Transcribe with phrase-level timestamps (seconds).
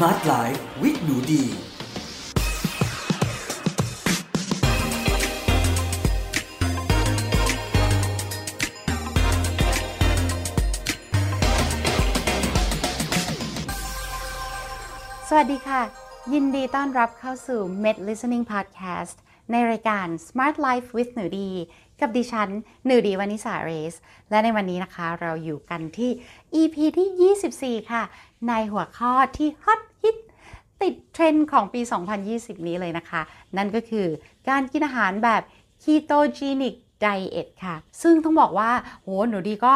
[0.00, 1.44] Smart Life with หนูดี
[15.28, 15.82] สวัสดีค่ะ
[16.32, 19.16] ยินดีต้อนรับเข้าสู่ Med Listening Podcast
[19.50, 21.50] ในรายการ Smart Life with หนูดี
[22.00, 22.48] กับดิฉัน
[22.84, 23.94] หนูดีวานิสาเรส
[24.30, 26.10] และในวันนี้นะคะเราอยู่กันที่
[26.60, 28.02] EP ที่ 24 ค่ะ
[28.48, 30.16] ในหัวข้อที่ฮอตฮิต
[30.82, 31.80] ติดเทรนด์ของปี
[32.24, 33.20] 2020 นี้เลยนะคะ
[33.56, 34.06] นั่นก็คือ
[34.48, 35.42] การกินอาหารแบบ
[35.82, 38.70] Ketogenic Diet ค่ะ ซึ่งต้องบอกว่า
[39.02, 39.72] โห หนูดีก็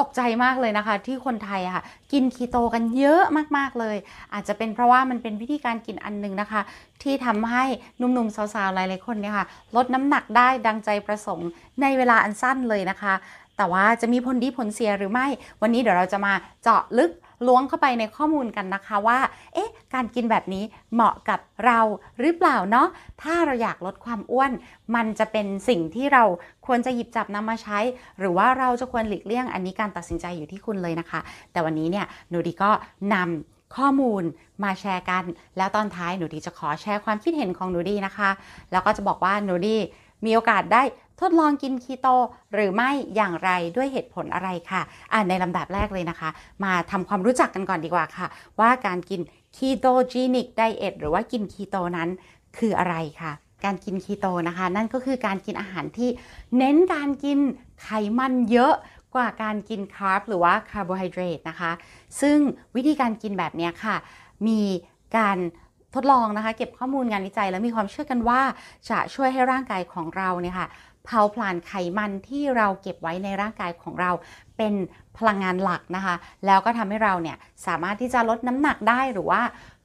[0.00, 3.22] ตกใจมากเลยนะคะ ที่คนไทยอะค่ะ กินคีโตกันเยอะ
[3.56, 3.96] มากๆเลย
[4.34, 6.60] อาจจะเป็นเพราะว่ามันเป็นวิธีการกินอันหนึงนะคะ
[7.02, 7.64] ที่ทำให้
[7.98, 11.48] หนุ่มๆ สาวๆ หลายๆคนเนี่ยค่ะ ลดน้ำหนักได้ดังใจประสงค์
[11.82, 13.14] ในเวลาอันสั้นเลยนะคะ
[13.56, 15.26] แต่ว่าจะมีผลดีผลเสียหรือไม่
[15.62, 17.10] วันนี้เดี๋ยวเราจะมาเจาะลึก
[17.46, 19.18] ล้วงเข้าไปในข้อมูลกันนะคะว่า
[19.54, 21.80] เอ๊ะ การกินแบบนี้เหมาะกับเรา
[22.20, 22.88] หรือเปล่าเนาะ
[23.22, 24.52] ถ้าเราอยากลดความอ้วน
[24.94, 26.24] มันจะเป็นสิ่งที่เรา
[26.66, 27.78] ควรจะหยิบจับนำมาใช้
[28.18, 31.20] หรือว่าเราจะควรหลีกเลี่ยง อันนี้การตัดสินใจอยู่ที่คุณเลยนะคะ
[31.52, 32.70] แต่วันนี้เนี่ยหนูดีก็
[33.14, 34.22] นำข้อมูล
[34.64, 35.24] มาแชร์กัน
[35.56, 38.30] แล้วตอนท้ายหนูดีจะขอแชร์ความคิดเห็นของหนูดีนะคะ
[38.72, 39.76] แล้วก็จะบอกว่าหนูดี
[40.24, 40.82] มีโอกาสได้
[41.20, 42.08] ทดลองกินคีโต
[42.54, 46.30] หรือไม่อย่างไรด้วยเหตุผลอะไรค่ะอ่าในลำดับแรกเลยนะคะ
[46.64, 48.26] มาทำความรู้จักกันก่อนดีกว่าค่ะ
[48.60, 49.20] ว่าการกิน
[49.56, 52.08] ketogenic diet หรือว่ากินคีโตนั้น
[52.58, 53.32] คืออะไรค่ะ
[53.64, 56.10] การกินคีโตนะคะ นั่นก็คือการกินอาหารที่
[56.58, 57.38] เน้นการกิน
[57.82, 58.74] ไขมันเยอะ
[59.14, 61.72] กว่าการกิน carb หรือว่าคาร์โบไฮเดรตนะคะ
[62.20, 62.38] ซึ่ง
[62.76, 63.96] วิธีการกินแบบนี้ค่ะ
[64.46, 64.60] มี
[65.16, 65.38] การ
[65.94, 68.40] ทดลองนะคะ เก็บข้อมูลงานวิจัย แล้วมีความเชื่อกันว่า
[68.90, 70.68] จะช่วยให้ร่างกายของเราเนี่ยค่ะ
[71.04, 74.10] เผาผลาญไขมันที่เราเก็บไว้ในร่างกายของเรา
[74.56, 74.74] เป็น
[75.18, 76.14] พลังงานหลักนะคะ
[76.46, 77.36] แล้วก็ทำให้เราเนี่ย
[77.66, 79.42] สามารถที่จะลดน้ำหนักได้หรือว่า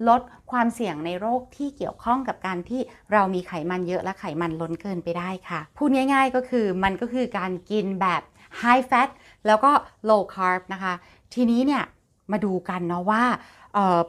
[0.09, 2.81] ลดความเสี่ยงในโรคที่เกี่ยวข้องกับการที่
[3.13, 8.21] เรามีไขมันเยอะและไขมันล้นเกินไปได้ค่ะ พูดง่าย ๆก็คือมันก็คือการกินแบบ
[8.61, 9.09] high fat
[9.47, 9.71] แล้วก็
[10.09, 10.93] low carb นะคะ
[11.33, 11.83] ทีนี้เนี่ย
[12.31, 13.23] มาดูกันเนาะว่า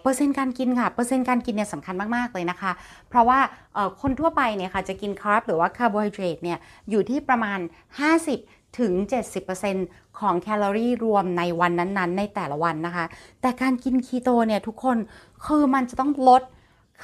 [0.03, 2.73] เปอร์เซ็นต์การกินค่ะ เปอร์เซ็นต์การกินเนี่ยสำคัญมาก ๆ เลยนะคะ
[3.09, 3.39] เพราะว่า
[4.01, 6.59] คนทั่วไปเนี่ยค่ะจะกิน carb หรือว่าคาร์โบไฮเดรตเนี่ย
[6.91, 7.59] อยู่ที่ประมาณ
[8.19, 8.93] 50ถึง
[9.57, 13.05] 70%ของแคลอรี่รวมในวันนั้นๆ ในแต่ละวันนะคะ
[13.41, 14.99] แต่การกินคีโตเนี่ยทุกคน
[15.47, 16.43] คือมันจะต้องลด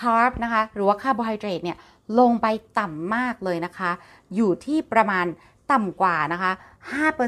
[0.01, 1.79] carb นะคะหรือว่าคาร์โบไฮเดรตเนี่ย
[2.19, 2.47] ลงไป
[2.79, 3.91] ต่ำมากเลยนะคะ
[4.35, 5.27] อยู่ที่ประมาณ
[5.73, 6.53] ต่ำกว่านะคะ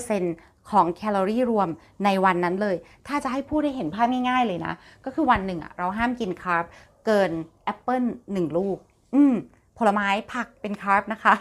[0.03, 1.68] 5% ของแคลอรี่รวม
[2.04, 4.74] ในวันนั้นเลย ถ้าจะให้พูดให้เห็นภาพง่ายๆเลยนะ
[5.04, 6.64] ก็คือวันหนึ่งอะเราห้ามกิน carb
[7.06, 7.30] เกิน
[7.64, 8.02] แอปเปิล
[8.32, 8.78] หนึ่งลูก
[9.14, 9.34] อืม
[9.78, 11.34] ผลไม้ผักเป็น carb นะคะ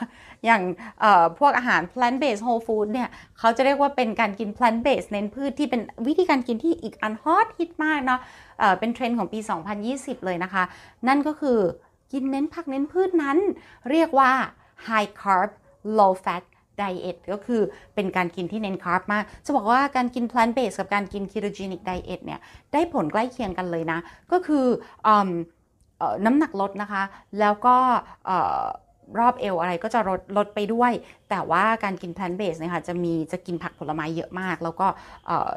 [0.46, 0.62] อย่าง
[1.40, 3.10] พวกอาหาร plant based whole food เนี่ย
[3.40, 8.20] เขาจะเรียกว่าเป็นการกิน plant based เน้นพืชที่เป็นวิธีการกินที่อีกอันฮอตฮิตมากเนาะ
[8.60, 9.40] เป็นเทรนด์ของปี
[9.82, 10.64] 2020 เลยนะคะ
[11.08, 11.60] นั่นก็คือ
[12.14, 13.38] กินเน้นผักเน้นพืชนั้น
[13.92, 14.32] เรียกว่า
[14.88, 15.50] high carb
[15.98, 16.44] low fat
[16.82, 17.62] ไดเอทก็คือ
[17.96, 22.40] เป็นการกินที่เน้นคาร์บมาก จะบอกว่าการกิน plant based กับการกิน ketogenic diet เนี่ย
[22.74, 24.00] ได้ผลใกล้เคียงกันเลยนะ
[24.32, 24.66] ก็คือ
[25.08, 25.10] อ
[26.26, 27.04] น้ำหนักลดนะคะ
[27.40, 27.76] แล้วก็
[29.20, 30.92] รอบเอวอะไรก็จะลดลดไปด้วย
[31.30, 34.88] แต่ว่าการกิน plant based เนี่ยค่ะจะมีจะกินผักผลไม้เยอะมาก แล้วก็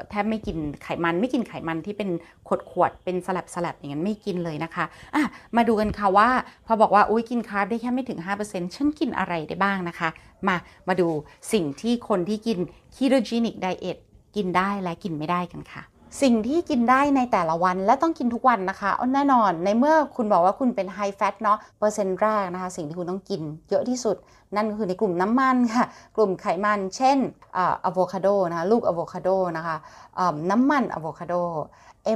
[0.09, 2.09] แทบไม่กินไขมันไม่กินไขมันที่เป็น
[2.47, 5.23] ขวดขวดเป็นสลับสลับอย่างนั้นไม่กินเลยนะคะอะ
[5.55, 6.29] มาดูกันค่ะว่า
[6.67, 10.09] พอบอกว่าอุ้ยกินคาร์บได้แค่ไม่ถึง 5%ฉันกินอะไรได้บ้างนะคะ
[10.47, 10.55] มา
[10.87, 11.07] มาดู
[11.53, 12.59] สิ่งที่คนที่กิน
[12.95, 13.97] ketogenic diet
[14.35, 15.83] กินได้และกินไม่ได้กันค่ะ
[16.21, 24.15] สิ่งที่กินได้ในแต่ละวันและต้องกินทุกวันนะคะเอแน่นอนในเมื่อคุณบอกว่าคุณเป็นไฮแฟตเนาะเปอร์เซ็นต์แรกนะคะ สิ่งที่คุณต้องกินเยอะที่สุด
[24.55, 27.17] นั่นก็คือในกลุ่มน้ำมันค่ะ กลุ่มไขมัน เช่น
[27.85, 29.75] อะโวคาโดนะคะลูกอะโวคาโดนะคะ
[30.51, 31.35] น้ำมันอะโวคาโด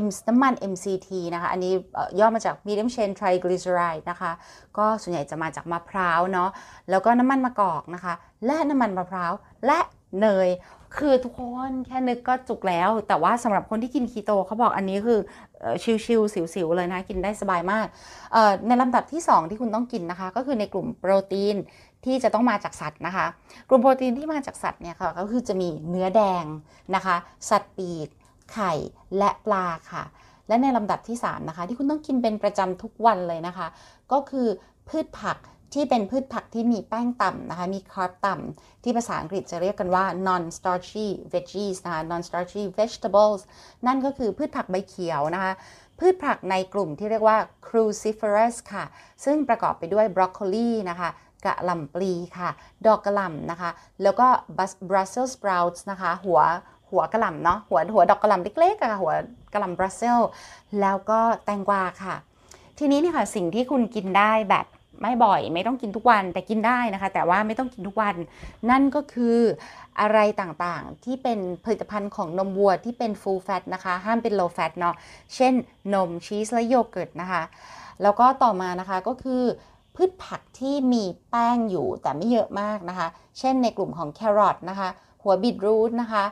[0.04, 1.74] M น้ำมัน MCT นะคะ อันนี้
[2.20, 4.32] ย่อมาจาก medium chain triglyceride นะคะ
[4.78, 6.50] ก็ส่วนใหญ่จะมาจากมะพร้าวเนาะ
[6.90, 8.14] แล้วก็น้ำมันมะกอกนะคะ
[8.46, 9.34] และน้ำมันมะพร้าว
[9.66, 9.80] และ
[10.22, 10.50] เนย
[10.98, 15.20] คือทุกคนแค่นึกก็จุกแล้ว แต่ว่าสำหรับคนที่กินคีโตเขาบอกอันนี้คือ
[16.06, 17.88] ชิวๆสิวๆเลยนะ กินได้สบายมาก
[18.68, 21.56] ในลำดับที่ 2 ที่คุณต้องกินนะคะ ก็คือในกลุ่มโปรตีน
[22.06, 23.26] ที่จะต้องมาจากสัตว์นะคะ
[23.70, 26.46] กลุ่มโปรตีนที่มาจากสัตว์เนี่ยค่ะก็คือจะมีเนื้อแดง
[26.96, 27.16] นะคะ
[27.50, 28.08] สัตว์ปีก
[28.54, 28.74] ไข่
[29.18, 30.04] และปลาค่ะ
[30.48, 33.68] และในลำดับที่ 3 นะคะ ที่คุณต้องกินเป็นประจำทุกวันเลยนะคะ
[34.12, 34.48] ก็คือ
[34.88, 35.38] พืชผัก
[35.74, 43.42] ที่เป็นพืชผักที่มีแป้งต่ำนะคะ มีคาร์บต่ำ ที่ภาษาอังกฤษจะเรียกกันว่า non starchy veggies นะคะ non starchy vegetables
[43.88, 45.54] นั่นก็คือพืชผักใบเขียวนะคะ
[46.00, 47.38] พืชผักในกลุ่มที่เรียกว่า
[47.68, 48.86] cruciferous ค่ะ
[49.26, 51.10] ซึ่งประกอบไปด้วยบรอกโคลีนะคะ
[51.46, 52.50] กะหล่ำปลีค่ะ
[52.88, 53.70] ดอกกระหล่ำนะคะ
[54.04, 54.28] แล้วก็
[54.90, 56.42] Brussels sprouts นะคะ หัว
[56.90, 59.14] หัวกระหล่ำเนาะ หัวหัวดอกกระหล่ำเล็กๆอะค่ะหัว
[59.54, 60.20] กระหล่ำบรัสเซล
[60.82, 62.16] แล้วก็แตงกวาค่ะ
[62.78, 64.66] ทีนี้เนี่ยค่ะ สิ่งที่คุณกินได้แบบ
[65.02, 68.16] ไม่บ่อย ไม่ต้องกินทุกวันแต่กินได้นะคะ แต่ว่าไม่ต้องกินทุกวัน
[68.70, 69.38] นั่นก็คือ
[70.00, 74.96] อะไรต่างๆที่เป็นผลิตภัณฑ์ของนมวัวที่เป็น full fat นะคะ ห้ามเป็น low fat เนาะ
[75.36, 75.54] เช่น
[75.94, 77.44] นมชีสและโยเกิร์ตนะคะ
[78.02, 79.44] แล้วก็ต่อมานะคะก็คือ
[79.96, 83.08] พืชผักที่มีแป้งอยู่แต่ไม่เยอะมากนะคะ
[83.40, 84.90] เช่นในกลุ่มของแครอทนะคะ
[85.24, 86.24] หัวบีทรูทนะคะ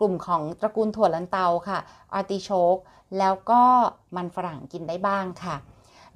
[0.00, 1.78] กลุ่มของตระกูลถั่วลันเตาค่ะ
[2.14, 2.76] อาร์ติโชก
[3.18, 3.62] แล้วก็
[4.16, 5.56] มันฝรั่งกินได้บ้างค่ะ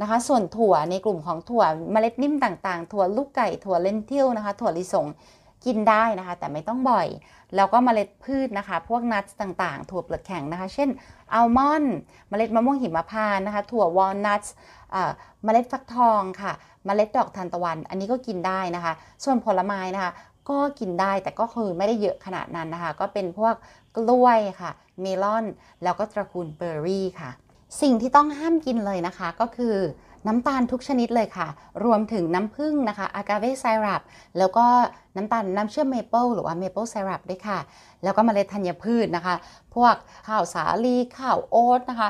[0.00, 1.62] นะคะ ส่วนถั่วในกลุ่มของถั่ว
[1.92, 5.06] เมล็ดนิ่มต่างๆ ถั่วลูกไก่ถั่ว lentil นะคะ ถั่วลิสง
[5.64, 7.08] กินได้นะคะ แต่ไม่ต้องบ่อย
[7.56, 10.88] แล้วก็เมล็ดพืชนะคะ พวก nuts ต่างๆ ถั่วเปลือกแข็งนะคะ เช่น
[11.34, 11.96] อัลมอนด์
[12.28, 14.44] เมล็ดมะม่วงหิมพานต์นะคะ ถั่ววอลนัท
[15.44, 16.52] เมล็ดฟักทองค่ะ
[16.84, 18.92] เมล็ดดอกทานตะวัน อันนี้ก็กินได้นะคะ
[19.24, 20.12] ส่วนผลไม้นะคะ
[20.50, 23.54] ก็กินได้แต่ก็คือไม่ได้เยอะขนาดนั้นนะคะ ก็เป็นพวก
[23.96, 25.44] กล้วยค่ะ เมลอน
[25.82, 27.30] แล้วก็ตระกูลเบอร์รี่ค่ะ
[27.80, 29.76] สิ่งที่ต้องห้ามกินเลยนะคะ ก็คือ
[30.26, 31.48] น้ำตาลทุกชนิดเลยค่ะ
[31.84, 34.02] รวมถึงน้ำผึ้งนะคะ agave syrup
[34.38, 34.66] แล้วก็
[35.16, 37.58] น้ำตาลน้ำเชื่อมเมเปิลหรือว่า maple syrup ด้วยค่ะ
[38.02, 39.34] แล้วก็เมล็ดธัญพืชนะคะ
[39.74, 39.94] พวก
[40.28, 42.08] ข้าวสาลีข้าวโอ๊ตนะคะ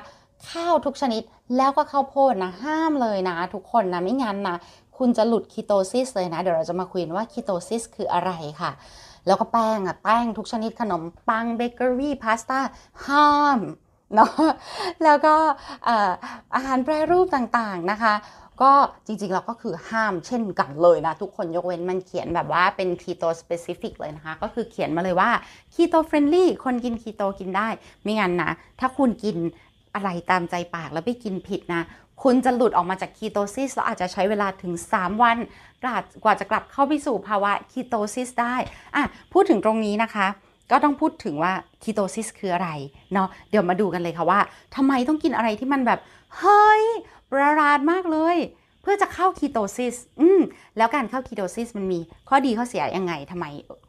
[0.50, 1.22] ข้าวทุกชนิด
[1.56, 4.56] แล้วก็ข้าวโพดนะห้ามเลยนะทุกคนนะไม่งั้นนะ
[4.98, 8.30] คุณจะหลุด ketosis เลยนะ เดี๋ยวเราจะมาคุยว่า ketosis คืออะไร
[8.60, 8.70] ค่ะ
[9.26, 12.60] แล้วก็แป้งอะแป้งทุกชนิดขนมปังเบเกอรี่พาสต้า
[13.06, 13.58] ห้าม
[14.14, 14.30] เนาะ
[15.04, 15.34] แล้วก็
[16.54, 18.14] อาหารแปรรูปต่างๆนะคะ
[18.62, 18.72] ก็
[19.06, 25.30] จริงๆเราก็คือห้ามเช่นกันเลยนะ ทุกคนยกเว้นมันเขียนแบบว่าเป็น keto specific เลยนะคะ ก็คือเขียนมาเลยว่า
[25.74, 27.68] keto friendly คนกินคีโตกินได้
[28.02, 28.50] ไม่งั้นนะ
[28.80, 29.36] ถ้าคุณกิน
[29.94, 31.82] อะไรตามใจปากแล้วไปกินผิดนะ
[32.22, 35.36] คุณจะหลุดออกมาจาก ketosis แล้วอาจจะใช้เวลาถึง 3 วัน
[36.24, 38.56] กว่าจะกลับเข้าไปสู่ภาวะ ketosis ได้
[38.96, 40.26] อะพูดถึงตรงนี้นะคะ
[40.72, 42.70] ก็ต้องพูดถึงว่า ketosis คืออะไร
[43.12, 44.40] เนาะเดี๋ยวมาดูกันเลยค่ะว่า
[44.76, 45.98] ทำไมต้องกินอะไรที่มันแบบ
[46.38, 46.82] เฮ้ย
[47.30, 48.36] ประหลาดมากเลย
[48.82, 50.40] เพื่อจะเข้า ketosis อืม
[50.76, 53.46] แล้วการเข้า ketosis มันมีข้อดีข้อเสียยังไงทำไม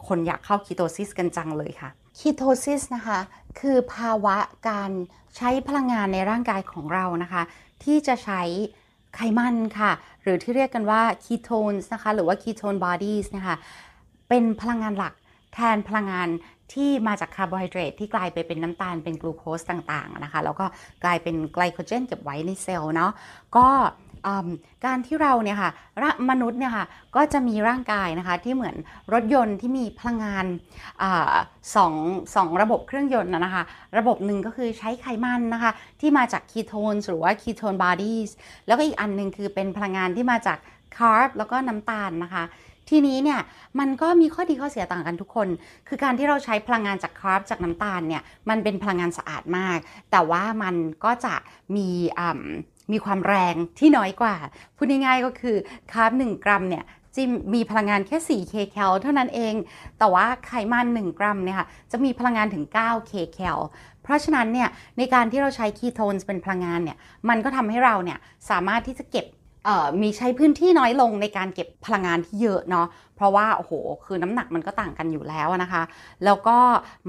[0.08, 1.90] คนอยากเข้า ketosis กันจังเลยค่ะ
[2.20, 3.20] ketosis นะคะ
[3.60, 4.38] คือภาวะ
[4.70, 4.92] การ
[5.38, 7.44] ใช้พลังงานในร่างกายของเรานะคะ
[7.84, 8.42] ที่จะใช้
[9.16, 9.92] ไขมันค่ะ
[10.22, 13.56] หรือที่เรียกกันว่าคีโตนนะคะ หรือว่า ketone body นะคะ
[14.30, 15.14] เป็นพลังงานหลัก
[15.54, 16.30] แทนพลังงาน
[16.74, 20.65] ที่มาจากคาร์โบไฮเดรตที่กลายไปเป็นน้ำตาลเป็นกลูโคสต่างๆนะคะแล้วก็
[21.04, 23.12] กลายเป็นไกลโคเจนเก็บไว้ในเซลล์เนาะ
[23.57, 23.68] ก็
[24.86, 25.71] การที่เราเนี่ยค่ะ
[26.30, 28.75] มนุษย์เนี่ยค่ะก็จะมีร่างกายนะคะที่เหมือน
[29.13, 30.45] รถยนต์ที่มีพลังงาน
[31.01, 31.04] อ
[31.75, 31.94] สอง
[32.36, 33.63] สองระบบเครื่องยนต์นะคะ
[33.98, 35.71] ระบบหนึ่งก็คือใช้ไขมันนะคะ
[36.01, 38.20] ที่มาจากคีโทนหรือว่า ketone body
[38.68, 40.57] แล้วก็อีกอันหนึ่งคือเป็นพลังงานที่มาจาก
[40.98, 42.44] carb แล้วก็น้ำตาลนะคะ
[42.90, 43.40] ทีนี้เนี่ย
[43.80, 45.48] มันก็มีข้อดีข้อเสียต่างกันทุกคน
[45.88, 49.78] คือการที่เราใช้พลังงานจากคาร์บจากน้ำตาลเนี่ยมันเป็นพลังงานสะอาดมาก
[50.12, 50.76] แต่ว่ามัน
[51.06, 51.36] ก็จะ
[51.76, 51.88] มี
[52.92, 54.36] มีความแรงที่น้อยกว่า
[54.76, 55.56] พูดง่ายๆก็คือ
[55.92, 56.86] คาร์บ1กรัมเนี่ย
[57.16, 59.54] จิมมีพลังงานแค่4 k แคลเท่านั้นเอง
[60.00, 63.60] แต่ว่าไขมัน 1 กรัมเนี่ยค่ะจะมีพลังงานถึง9 k แคล
[64.04, 66.98] เพราะฉะนั้นเนี่ยในการที่เราใช้คีโตนเป็นพลังงานเนี่ย
[67.30, 68.18] มันก็ทำให้เราเนี่ย
[68.50, 69.26] สามารถที่จะเก็บ
[70.01, 73.74] มีใช้พื้นที่น้อยลงในการเก็บพลังงานที่เยอะเนาะเพราะว่าโอ้โห
[74.06, 75.83] คือน้ำหนักมันก็ต่างกันอยู่แล้วนะคะ
[76.25, 76.57] แล้วก็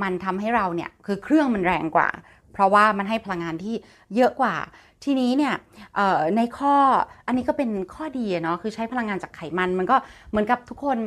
[0.02, 2.08] มันทำให้เราเนี่ยคือเครื่องมันแรงกว่า
[2.52, 3.74] เพราะว่ามันให้พลังงานที่
[4.14, 4.54] เยอะกว่า
[5.04, 5.54] ทีนี้เนี่ย
[6.36, 6.74] ในข้อ
[7.26, 9.96] อันนี้ก็เป็นข้อดีเนาะคือใช้พลังงานจากไขมันมันก็
[10.30, 10.98] เหมือนกับทุกคน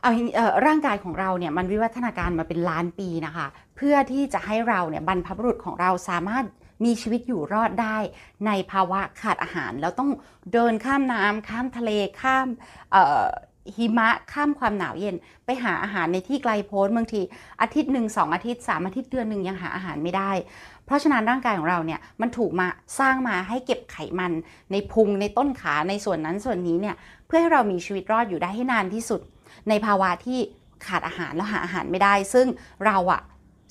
[0.00, 0.10] เอา
[0.66, 3.46] ร่างกายของเราเนี่ยมันวิวัฒนาการมาเป็นล้านปีนะคะ
[3.76, 6.44] เพื่อที่จะให้เราเนี่ยบรรพบุรุษของเราสามารถ
[6.84, 7.96] มีชีวิตอยู่รอดได้
[8.46, 10.10] ในภาวะขาดอาหาร แล้วต้อง
[10.52, 11.90] เดินข้ามน้ำข้ามทะเล
[12.20, 12.46] ข้าม
[13.76, 17.20] หิมะข้ามความหนาวเย็นไปหาอาหารในที่ไกลโพ้นบางที
[17.60, 20.32] อาทิตย์หนึ่งสองอาทิตย์สามอาทิตย์เดือนหนึ่งยังหาอาหารไม่ได้
[20.86, 22.68] เพราะฉะนั้นร่างกายของเราเนี่ยมันถูกมา
[22.98, 24.32] สร้างมาให้เก็บไขมัน
[24.72, 29.20] ในพุงในต้นขาในส่วนนั้นส่วนนี้เนี่ยเพื่อให้เรามีชีวิตรอดอยู่ได้ให้นานที่สุด
[29.68, 30.38] ในภาวะที่
[30.86, 32.46] ขาดอาหารแล้วหาอาหารไม่ได้ ซึ่ง
[32.86, 33.20] เราอะ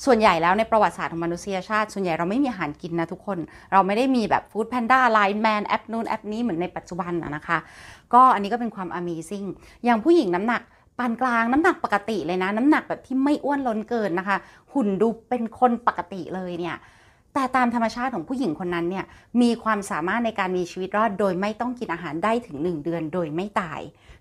[0.05, 3.37] ส่วนใหญ่แล้วในประวัติศาสตร์ของมนุษยชาติ ส่วนใหญ่เราไม่มีอาหารกินนะทุกคน
[3.71, 7.57] เราไม่ได้มีแบบ Foodpanda LINE MAN แอปนู้นแอปนี้เหมือนในปัจจุบันนะคะ
[8.13, 9.47] ก็อันนี้ก็เป็นความ amazing
[9.85, 10.61] อย่างผู้หญิงน้ำหนัก
[10.97, 14.37] ปานกลางน้ำหนักปกติเลยนะ น้ำหนักแบบที่ไม่อ้วนล้นเกินนะคะ
[14.73, 16.75] หุ่นดูเป็นคนปกติเลยเนี่ย
[17.33, 19.05] แต่ตามธรรมชาติของผู้หญิงคนนั้นเนี่ย
[19.41, 23.79] มีความสามารถในการมีชีวิตรอด โดยไม่ต้องกินอาหารได้ถึง 1 เดือนโดยไม่ตาย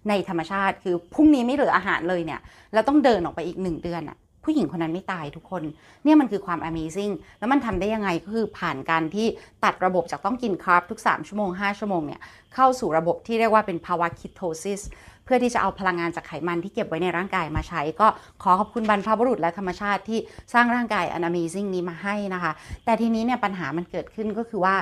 [0.09, 2.40] ในธรรมชาติคือพรุ่งนี้ไม่เหลืออาหารเลยเนี่ย
[2.73, 5.63] แล้วต้องเดินออกไปอีก 1 เดือนอะ ผู้หญิงคนนั้นไม่ตายทุกคน
[6.05, 9.27] เนี่ยมันคือความ amazing แล้วมันทำได้ยังไงก็คือผ่านการที่
[9.65, 12.21] ตัดระบบจากต้องกินคาร์บทุก 3 ชั่วโมง 5 ชั่วโมงเนี่ย
[12.55, 14.81] เข้าสู่ระบบที่เรียกว่าเป็นภาวะคีโตซิส
[15.25, 18.07] เพื่อที่จะเอาพลังงานจากไขมันที่เก็บไว้ในร่างกายมาใช้ ก็
[18.43, 20.19] ขอขอบคุณบรรพบุรุษและธรรมชาติที่
[20.52, 22.52] สร้างร่างกายอัน Amazing นี้มาให้นะคะ
[22.85, 24.75] แต่ทีนี้เนี่ยปัญหามันเกิดขึ้นก็คือว่า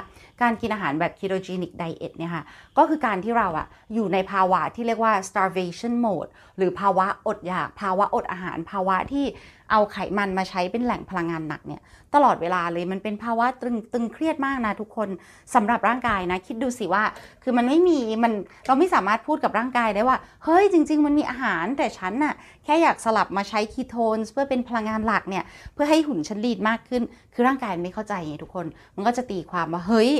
[0.42, 2.44] การกินอาหารแบบ ketogenic diet เนี่ยค่ะ
[2.78, 9.24] ก็คือการที่เราอะอยู่ในภาวะที่เรียกว่า starvation mode หรือภาวะอดอยาก ภาวะอดอาหารภาวะที่
[9.72, 11.80] เอาไขมันมาใช้เป็นแหล่งพลังงานหนักเนี่ย
[12.14, 15.08] ตลอดเวลาเลยมันเป็นภาวะตึงตึงเครียดมากนะทุกคน
[15.54, 17.04] สำหรับร่างกายนะ คิดดูสิว่า
[17.42, 18.32] คือมันไม่มีมัน
[18.66, 27.02] เราไม่สามารถพูดกับร่างกายได้ว่า เฮ้ยจริง ๆ มันมีอาหารแต่ฉันน่ะแค่อยากสลับมาใช้คีโตนเพื่อเป็นพลังงานหลักเนี่ยเพื่อให้หุ่นฉันลีดมากขึ้น
[27.34, 30.10] คือร่างกายไม่เข้าใจไงทุกคน มันก็จะตีความว่าเฮ้ย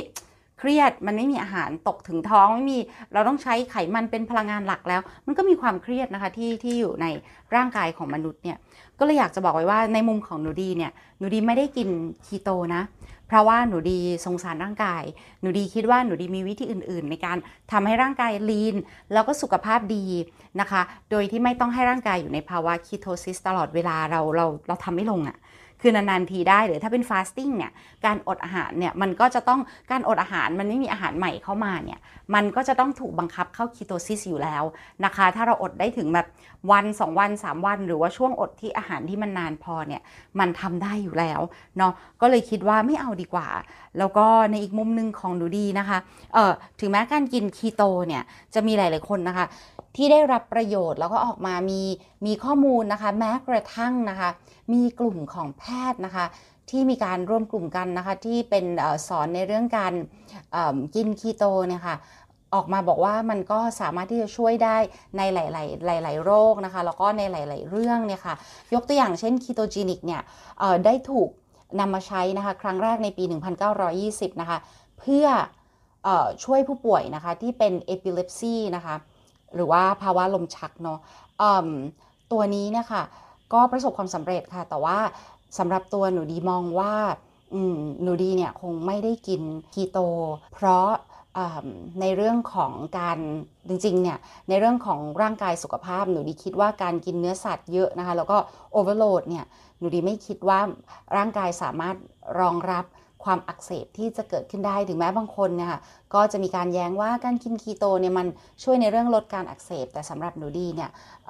[0.65, 2.79] เครียดมันไม่มีอาหารตกถึงท้องไม่มี
[3.13, 7.05] เราต้องใช้ไขมันเป็นพลังงานหลักแล้ว มันก็มีความเครียดนะคะที่ที่อยู่ใน
[7.55, 8.57] ร่างกายของมนุษย์เนี่ย
[8.99, 11.89] ก็เลยอยากจะบอกไว้ว่าในมุมของหนูดีเนี่ยหนูดีไม่ได้กิน
[12.25, 12.81] คีโตนะ
[13.27, 15.03] เพราะว่าหนูดีสงสารร่างกาย
[15.41, 17.37] หนูดีคิดว่าหนูดีมีวิธีอื่น ๆ ในการ
[17.71, 18.75] ทำให้ร่างกายลีน
[19.13, 20.05] แล้วก็สุขภาพดี
[20.59, 25.37] นะคะ โดยที่ไม่ต้องให้ร่างกายอยู่ในภาวะ ketosis ตลอดเวลาเราเราเราทำไม่ลงอะค่ะ
[25.85, 27.71] คือนานๆทีได้หรือถ้าเป็น fasting เนี่ย
[28.05, 29.61] การอดอาหารเนี่ยมันก็จะต้อง
[29.91, 31.99] การอดอาหารมันไม่มีอาหารใหม่เข้ามาเนี่ย
[32.33, 34.63] มันก็จะต้องถูกบังคับเข้า ketosis อยู่แล้ว
[35.05, 36.27] นะคะ ถ้าเราอดได้ถึงแบบ
[36.71, 40.01] วัน 2 วัน 3 วัน หรือว่าช่วงอดที่อาหารที่มันนานพอเนี่ย
[40.39, 41.41] มันทำได้อยู่แล้ว
[41.77, 43.47] เนาะก็เลยคิดว่าไม่เอาดีกว่า
[43.97, 45.97] แล้วก็ในอีกมุมหนึงของหนูดีนะคะ
[46.33, 48.23] เออถึงแม้การกินคีโตเนี่ย
[48.53, 49.45] จะมีหลาย ๆคนนะคะ
[49.97, 51.81] ที่ได้รับประโยชน์แล้วก็ออกมามี
[52.25, 54.29] มีข้อมูลนะคะ แม้กระทั่งนะคะ
[54.73, 56.25] มีกลุ่มของแพทย์นะคะ
[56.69, 58.65] ที่มีการร่วมกลุ่มกันนะคะที่เป็น
[59.07, 59.93] สอนในเรื่องการ
[60.95, 61.95] กินคีโตเนี่ยค่ะ
[62.53, 64.77] ออกมาบอกว่ามันก็สามารถที่จะช่วยได้
[65.17, 68.35] ในหลาย ๆ หลาย ๆ โรคนะคะ แล้วก็ในหลาย ๆ เรื่องเนี่ยค่ะ
[68.73, 70.21] ยกตัวอย่างเช่น ketogenic เนี่ย
[70.85, 71.29] ได้ถูก
[71.79, 73.23] นำมาใช้นะคะครั้งแรกในปี
[73.83, 74.57] 1920 นะคะ
[74.99, 75.25] เพื่อ
[76.07, 76.09] อ
[76.43, 78.95] ช่วยผู้ป่วยนะคะที่เป็นเอปิเลปซีนะคะ
[79.55, 80.99] หรือว่าภาวะลมชักเนาะ
[82.31, 83.01] ตัวนี้นะคะ
[83.53, 84.97] ก็ประสบความสำเร็จค่ะ แต่ว่า
[85.57, 86.93] สำหรับตัวหนูดีมองว่า
[88.01, 89.41] หนูดีเนี่ยคงไม่ได้กิน
[89.73, 89.99] คีโต
[90.53, 90.87] เพราะ
[92.01, 93.17] ในเรื่องของการ
[93.67, 94.17] จริงๆเนี่ย
[94.49, 98.37] ในเรื่องของร่างกายสุขภาพหนูดีคิดว่าการกินเนื้อสัตว์เยอะนะคะ แล้วก็
[98.71, 99.45] โอเวอร์โหลดเนี่ย
[99.77, 100.59] หนูดีไม่คิดว่า
[101.15, 101.95] ร่างกายสามารถ
[102.39, 102.85] รองรับ
[103.23, 105.79] ความอักเสบที่จะเกิดขึ้นได้ถึงแม้บางคนเนี่ยค่ะ
[106.13, 108.27] ก็จะมีการแย้งว่าการกินคีโตเนี่ยมัน
[108.63, 110.89] ช่วยในเรื่องลดการอักเสบ แต่สำหรับหนูดีเนี่ย
[111.27, 111.29] เ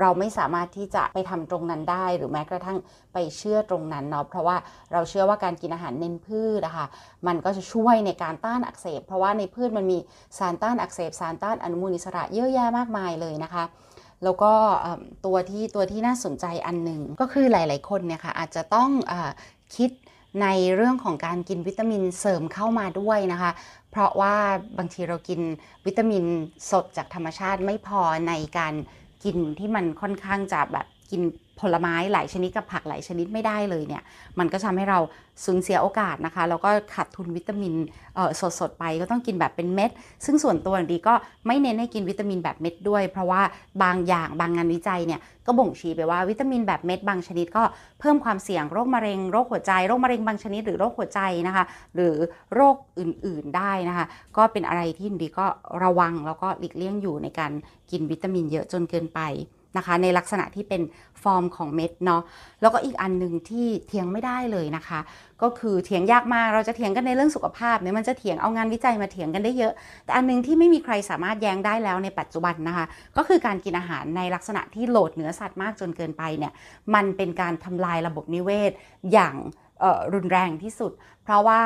[0.00, 2.78] เราไม่สามารถที่จะไปทำตรงนั้นได้ หรือแม้กระทั่ง
[3.12, 4.56] ไปเชื่อตรงนั้นเนาะเพราะว่า
[4.92, 6.86] เราเชื่อว่าการกินอาหารเน้นพืชนะคะ
[7.26, 9.98] มันก็จะช่วยในการต้านอักเสบ เพราะว่าในพืชมันมี
[10.38, 13.64] สารต้านอักเสบ สารต้านอนุมูลอิสระเยอะแยะมากมายเลยนะคะ
[14.24, 14.52] แล้วก็
[15.26, 19.14] ตัวที่ตัวที่น่าสนใจอันหนึ่งก็คือหลาย ๆ คนเนี่ยค่ะอาจจะต้องอ
[19.76, 19.90] คิด
[20.40, 23.52] ในเรื่องของการกินวิตามินเสริมเข้ามาด้วยนะคะ
[23.90, 24.34] เพราะว่า
[24.78, 25.40] บางทีเรากิน
[25.86, 26.24] วิตามิน
[26.70, 28.74] สดจากธรรมชาติไม่พอในการ
[29.24, 31.22] กินที่มันค่อนข้างจะแบบ กิน
[31.60, 34.02] ผลไม้หลายชนิดกับผักหลายชนิดไม่ได้เลยเนี่ย
[34.38, 34.98] มันก็ทำให้เรา
[35.44, 37.74] สูญเสียโอกาสนะคะ แล้วก็ขาดทุนวิตามิน
[38.40, 39.90] สดสดไปก็ต้องกินแบบเป็นเม็ด
[40.24, 41.14] ซึ่งส่วนตัวดีก็
[41.46, 43.42] ไม่เน้นให้กินวิตามินแบบเม็ดด้วย เพราะว่า
[43.82, 47.62] บางอย่างบางงานวิจัยเนี่ยก็บ่งชี้ไปว่าวิตามินแบบเม็ดบางชนิดก็
[48.00, 51.64] เพิ่มความเสี่ยงโรคมะเร็งโรคหัวใจโรคมะเร็งบางชนิดหรือโรคหัวใจนะคะ
[51.94, 52.16] หรือ
[52.54, 55.46] โรคอื่นๆได้นะคะ ก็เป็นอะไรที่ดีก็
[55.84, 57.52] ระวังแล้วก็หลีกเลี่ยงอยู่ในการ
[57.90, 59.20] กินวิตามินเยอะจนเกินไป
[59.76, 60.82] นะคะในลักษณะที่เป็น
[61.22, 62.22] ฟอร์มของเม็ดเนาะ
[62.62, 65.00] แล้วก็อีกอันหนึ่งที่เถียงไม่ได้เลยนะคะ
[65.42, 69.72] ก็คือเถียงยากมากเราจะเถียงกันในเรื่องสุขภาพเนี่ยมันจะเถียงเอางานวิจัยมาเถียงกันได้เยอะ
[70.04, 72.86] แต่อันนึงที่ไม่มีใครสามารถแย้งได้แล้วในปัจจุบันนะคะ
[73.16, 76.52] ก็คือการกินอาหารในลักษณะที่โหลดเนื้อสัตว์มากจนเกินไปเนี่ย
[76.94, 78.72] มันเป็นการทำลายระบบนิเวศ
[79.12, 79.34] อย่าง
[80.14, 80.92] รุนแรงที่สุด
[81.24, 81.60] เพราะว่า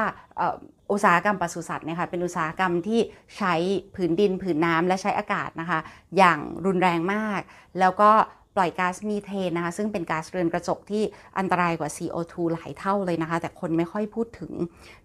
[0.93, 3.01] อุตสาหกรรมปศุสัตว์เนี่ยค่ะเป็นอุตสาหกรรมที่
[3.37, 3.55] ใช้
[3.95, 5.81] ผืนดินผืนน้ำและใช้อากาศนะคะ
[6.17, 7.41] อย่างรุนแรงมาก
[7.81, 8.11] แล้วก็
[8.57, 11.03] ปล่อยก๊าซมีเทนนะคะซึ่งเป็นก๊าซเรือนกระจกที่
[11.39, 14.53] อันตรายกว่า CO2 หลายเท่าเลยนะคะ แต่คนไม่ค่อยพูดถึง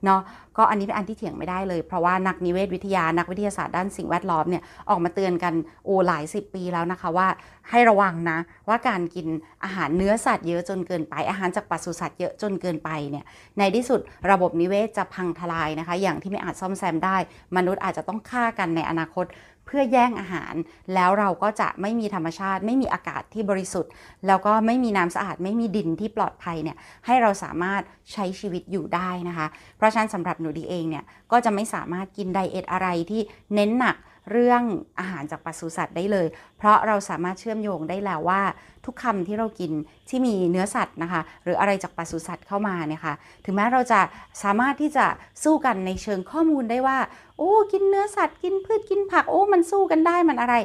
[0.06, 0.22] เนาะ
[0.58, 5.54] ก็อันนี้เป็นอันที่เถียงไม่ได้เลย เพราะว่านักนิเวศวิทยานักวิทยาศาสตร์ด้านสิ่งแวดล้อมเนี่ยออกมาเตือนกัน
[5.86, 7.28] โอหลายสิบปีแล้วนะคะว่า
[7.70, 8.40] ให้ระวังนะ
[8.70, 9.28] ว่าการกิน
[9.64, 13.26] อาหารเนื้อสัตว์เยอะจนเกินไปอาหารจากปศุสัตว์เยอะจนเกินไปเนี่ย
[13.58, 14.00] ในที่สุด
[14.32, 17.18] ระบบนิเวศจะพังทลายนะคะ อย่างที่ไม่อาจซ่อมแซมได้
[17.58, 19.26] มนุษย์อาจจะต้องฆ่ากันในอนาคต
[19.66, 20.54] เพื่อแย่งอาหาร
[20.94, 23.92] แล้วเราก็จะไม่มีธรรมชาติ ไม่มีอากาศที่บริสุทธิ์
[24.28, 27.82] แล้วก็ไม่มีน้ำสะอาด ไม่มีดินที่ปลอดภัยเนี่ยให้เราสามารถ
[28.14, 33.22] ใช้ชีวิตอยู่ได้นะคะ เพราะฉะนั้นสำหรับหนูดีเองเนี่ยก็จะไม่สามารถกินไดเอทอะไรที่
[33.56, 33.96] เน้นหนัก
[34.32, 34.62] เรื่อง
[35.00, 38.42] อาหารจากปศุสัตว์ได้เลย เพราะเราสามารถเชื่อมโยงได้แล้วว่า
[38.86, 39.72] ทุกคำที่เรากิน
[40.10, 43.14] ที่มีเนื้อสัตว์นะคะ หรืออะไรจากปศุสัตว์เข้ามาเนี่ยค่ะ
[43.46, 44.02] ถึงแม้เราจะ
[44.44, 45.06] สามารถที่จะ
[45.44, 47.00] สู้กันในเชิงข้อมูลได้ว่า
[47.38, 50.56] โอ้ กินเนื้อสัตว์ กินพืช กินผัก โอ้ มันสู้กันได้ มันอะไร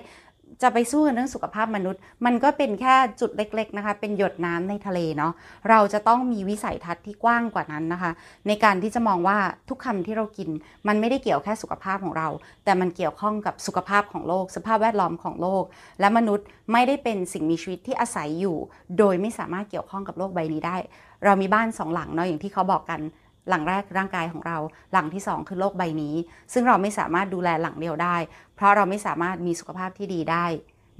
[0.62, 5.32] จะไปสู้กันเรื่องสุขภาพมนุษย์ มันก็เป็นแค่จุดเล็กๆนะคะ เป็นหยดน้ำในทะเลเนาะ
[5.70, 8.10] เราจะต้องมีวิสัยทัศน์ที่กว้างกว่านั้นนะคะ
[8.46, 10.50] ในการที่จะมองว่าทุกคำที่เรากิน
[10.86, 12.28] มันไม่ได้เกี่ยวแค่สุขภาพของเรา
[12.64, 15.64] แต่มันเกี่ยวข้องกับสุขภาพของโลก สภาพแวดล้อมของโลก
[16.00, 18.56] และมนุษย์ไม่ได้เป็นสิ่งมีชีวิตที่อาศัยอยู่
[18.98, 20.76] โดยไม่สามารถเกี่ยวข้องกับโลกใบนี้ได้
[21.24, 23.00] เรามีบ้านสองหลังเนาะอย่างที่เขาบอกกัน
[23.48, 24.58] หลังแรกร่างกายของเรา
[24.92, 26.14] หลังที่ 2 คือโลกใบนี้
[26.52, 28.16] ซึ่งเราไม่สามารถดูแลหลังเดียวได้
[28.54, 30.46] เพราะเราไม่สามารถมีสุขภาพที่ดีได้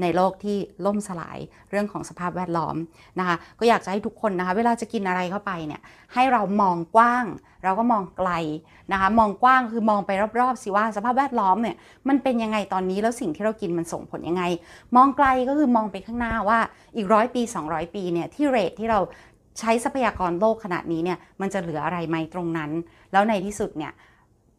[0.03, 1.39] ในโลกที่ล่มสลาย
[1.71, 2.77] เรื่องของสภาพแวดล้อม
[3.19, 5.81] นะคะก็อยากจะให้ทุกคนนะคะเวลาจะกินอะไรเข้าไปเนี่ย
[6.15, 7.25] ให้เรามองกว้าง
[7.65, 8.31] เราก็มองไกล
[8.93, 10.11] นะคะมองกว้างคือมองไป
[10.41, 11.77] รอบๆสิว่าสภาพแวดล้อมเนี่ย
[12.09, 14.43] มันเป็นยังไงตอนนี้แล้วสิ่งที่เรากินมันส่งผลยังไง
[14.97, 16.59] มองไกลก็คือมองไปข้างหน้าว่า
[16.97, 19.01] อีกร้อยปี 200 ปีเนี่ยที่เรทที่เรา
[19.59, 22.71] ใช้ทรัพยากรโลกขนาดนี้เนี่ยมันจะเหลืออะไรไหมตรงนั้น
[23.13, 23.93] แล้วในที่สุดเนี่ย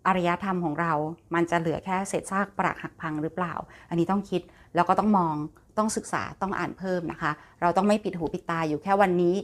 [0.07, 0.93] อารยธรรมของเรา
[1.35, 3.53] มันจะเหลือแค่เศษซากปรักหักพังหรือเปล่า
[3.89, 4.41] อันนี้ต้องคิด
[4.75, 5.35] แล้วก็ต้องมอง
[5.77, 9.35] ต้องศึกษาต้องอ่านเพิ่มนะคะ เราต้องไม่ปิดหูปิดตาอยู่แค่วันนี้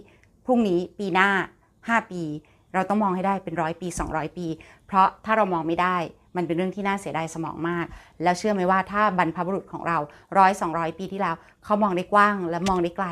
[0.45, 1.29] พรุ่งนี้ปีหน้า
[1.71, 2.23] 5 ปี
[2.73, 4.47] เราต้องมองให้ได้เป็นร้อยปี 200 ปี
[4.87, 5.97] เพราะถ้าเรามองไม่ได้
[6.35, 7.85] มันเป็นเรื่องที่น่าเสียดายสมองมาก
[8.23, 9.97] แล้วเชื่อไหมว่าถ้าบรรพบุรุษของเรา
[10.37, 13.07] ร้อยสองร้อยปีที่แล้วเขามองได้กว้างและมองได้ไกล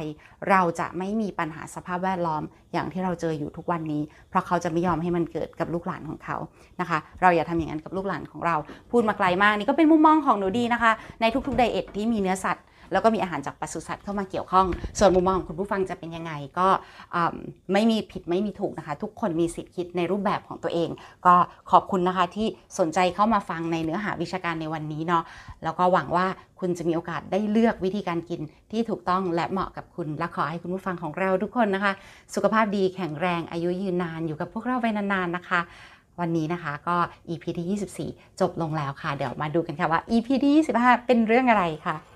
[0.49, 6.37] เราจะไม่มีปัญหาสภาพแวดล้อมอย่างที่เราเจออยู่ทุกวันนี้ เพราะเขาจะไม่ยอมให้มันเกิดกับลูกหลานของเขา
[6.81, 8.55] นะคะ เราอย่าทำอย่างนั้นกับลูกหลานของเรา
[8.91, 10.91] พูดมาไกลมากนี่ก็เป็นมุมมองของหนูดีนะคะ
[11.21, 14.67] ในทุกๆไดเอทที่มีเนื้อสัตว์แล้วก็มีอาหารจากปศุสัตว์เข้ามาเกี่ยวข้อง
[14.99, 16.67] ส่วนมุมมองของคุณผู้ฟังจะเป็นยังไงก็
[17.73, 20.89] ไม่มีผิดไม่มีถูกนะคะ ทุกคนมีสิทธิ์คิดในรูปแบบของตัวเอง
[21.25, 21.35] ก็
[21.71, 22.47] ขอบคุณนะคะที่
[22.79, 25.23] สนใจเข้ามาฟังในเนื้อหาวิชาการในวันนี้นี้เนาะ
[25.63, 26.25] แล้วก็หวังว่า
[26.59, 28.41] คุณจะมีโอกาสได้เลือกวิธีการกิน
[28.71, 31.93] ที่ถูกต้องและเหมาะกับคุณ และขอให้คุณผู้ฟังของเราทุกคนนะคะ
[32.35, 35.61] สุขภาพดีแข็งแรงอายุยืนนานอยู่กับพวกเราไปนานๆนะคะ
[36.19, 36.95] วันนี้นะคะก็
[37.29, 42.10] EP ที่ 24 จบลงแล้วค่ะ เดี๋ยวมาดูกันค่ะว่า EP ที่ 25 เป็นเรื่องอะไรค่ะ